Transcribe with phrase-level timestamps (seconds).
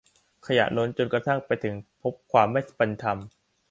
[0.45, 3.17] ขยะล้น จนกระทั่งไปถึง พบความไม่เป็นธรรม